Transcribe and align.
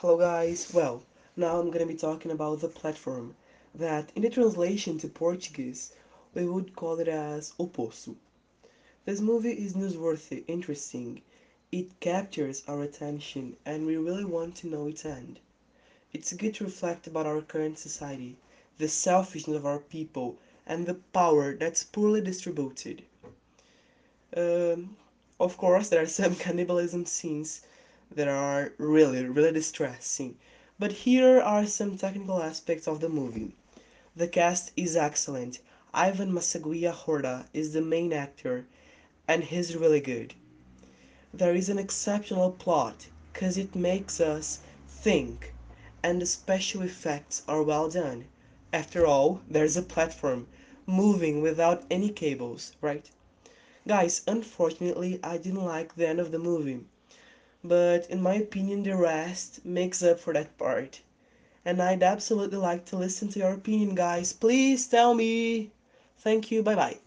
Hello 0.00 0.18
guys, 0.18 0.74
well, 0.74 1.04
now 1.36 1.58
I'm 1.58 1.70
gonna 1.70 1.86
be 1.86 1.96
talking 1.96 2.30
about 2.30 2.60
the 2.60 2.68
platform 2.68 3.34
that 3.74 4.12
in 4.14 4.20
the 4.20 4.28
translation 4.28 4.98
to 4.98 5.08
Portuguese 5.08 5.94
we 6.34 6.46
would 6.46 6.76
call 6.76 7.00
it 7.00 7.08
as 7.08 7.54
O 7.58 7.66
Poço. 7.66 8.14
This 9.06 9.20
movie 9.22 9.54
is 9.54 9.72
newsworthy, 9.72 10.44
interesting, 10.48 11.22
it 11.72 11.98
captures 11.98 12.62
our 12.68 12.82
attention 12.82 13.56
and 13.64 13.86
we 13.86 13.96
really 13.96 14.26
want 14.26 14.54
to 14.56 14.66
know 14.66 14.86
its 14.86 15.06
end. 15.06 15.40
It's 16.12 16.34
good 16.34 16.52
to 16.56 16.64
reflect 16.64 17.06
about 17.06 17.24
our 17.24 17.40
current 17.40 17.78
society, 17.78 18.36
the 18.76 18.88
selfishness 18.88 19.56
of 19.56 19.64
our 19.64 19.78
people, 19.78 20.36
and 20.66 20.84
the 20.84 21.00
power 21.14 21.54
that's 21.56 21.84
poorly 21.84 22.20
distributed. 22.20 23.02
Um, 24.36 24.98
of 25.40 25.56
course, 25.56 25.88
there 25.88 26.02
are 26.02 26.06
some 26.06 26.34
cannibalism 26.44 27.06
scenes 27.06 27.62
that 28.14 28.28
are 28.28 28.72
really, 28.78 29.24
really 29.24 29.52
distressing. 29.52 30.36
But 30.78 30.92
here 30.92 31.40
are 31.40 31.66
some 31.66 31.96
technical 31.96 32.42
aspects 32.42 32.86
of 32.86 33.00
the 33.00 33.08
movie. 33.08 33.54
The 34.14 34.28
cast 34.28 34.72
is 34.76 34.96
excellent. 34.96 35.58
Ivan 35.92 36.32
Massagué 36.32 36.92
Horda 36.92 37.46
is 37.52 37.72
the 37.72 37.82
main 37.82 38.12
actor, 38.12 38.66
and 39.26 39.44
he's 39.44 39.76
really 39.76 40.00
good. 40.00 40.34
There 41.32 41.54
is 41.54 41.68
an 41.68 41.78
exceptional 41.78 42.52
plot, 42.52 43.06
cause 43.32 43.56
it 43.56 43.74
makes 43.74 44.20
us 44.20 44.60
think, 44.88 45.52
and 46.02 46.20
the 46.20 46.26
special 46.26 46.82
effects 46.82 47.42
are 47.48 47.62
well 47.62 47.88
done. 47.88 48.26
After 48.72 49.06
all, 49.06 49.40
there's 49.48 49.76
a 49.76 49.82
platform 49.82 50.46
moving 50.86 51.42
without 51.42 51.84
any 51.90 52.10
cables, 52.10 52.72
right? 52.80 53.10
Guys, 53.86 54.22
unfortunately, 54.26 55.18
I 55.22 55.38
didn't 55.38 55.64
like 55.64 55.94
the 55.94 56.08
end 56.08 56.20
of 56.20 56.32
the 56.32 56.38
movie, 56.38 56.84
but 57.68 58.08
in 58.10 58.22
my 58.22 58.34
opinion, 58.34 58.82
the 58.82 58.96
rest 58.96 59.64
makes 59.64 60.02
up 60.02 60.20
for 60.20 60.32
that 60.34 60.56
part. 60.58 61.00
And 61.64 61.82
I'd 61.82 62.02
absolutely 62.02 62.58
like 62.58 62.84
to 62.86 62.96
listen 62.96 63.28
to 63.30 63.38
your 63.40 63.52
opinion, 63.54 63.94
guys. 63.94 64.32
Please 64.32 64.86
tell 64.86 65.14
me. 65.14 65.72
Thank 66.18 66.50
you. 66.50 66.62
Bye 66.62 66.76
bye. 66.76 66.98